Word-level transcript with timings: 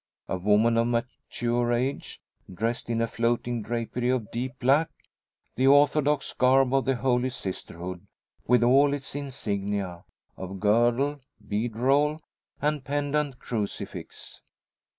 A 0.27 0.35
woman 0.35 0.77
of 0.77 0.87
mature 0.87 1.71
age, 1.71 2.19
dressed 2.51 2.89
in 2.89 3.03
a 3.03 3.07
floating 3.07 3.61
drapery 3.61 4.09
of 4.09 4.31
deep 4.31 4.53
black 4.57 4.89
the 5.55 5.67
orthodox 5.67 6.33
garb 6.33 6.73
of 6.73 6.85
the 6.85 6.95
Holy 6.95 7.29
Sisterhood, 7.29 8.07
with 8.47 8.63
all 8.63 8.95
its 8.95 9.13
insignia, 9.13 10.03
of 10.37 10.59
girdle, 10.59 11.21
bead 11.47 11.75
roll, 11.77 12.19
and 12.59 12.83
pendant 12.83 13.37
crucifix. 13.37 14.41